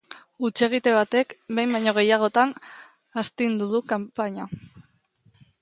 [0.47, 2.55] Hutsegite batek behin baino gehiagotan
[3.25, 4.51] astindu du kanpaina.